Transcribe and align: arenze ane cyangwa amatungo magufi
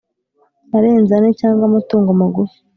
arenze 0.75 1.11
ane 1.17 1.29
cyangwa 1.39 1.63
amatungo 1.69 2.09
magufi 2.19 2.57